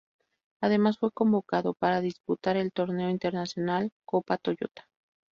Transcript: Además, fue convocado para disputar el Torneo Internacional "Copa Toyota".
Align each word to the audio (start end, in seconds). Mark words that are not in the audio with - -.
Además, 0.61 0.97
fue 0.97 1.11
convocado 1.11 1.75
para 1.75 2.01
disputar 2.01 2.57
el 2.57 2.71
Torneo 2.71 3.11
Internacional 3.11 3.91
"Copa 4.03 4.39
Toyota". 4.39 4.89